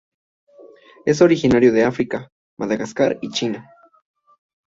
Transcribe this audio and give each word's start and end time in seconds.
Es 1.05 1.21
originario 1.21 1.71
de 1.71 1.83
África, 1.83 2.31
Madagascar 2.57 3.19
y 3.21 3.29
China. 3.29 3.69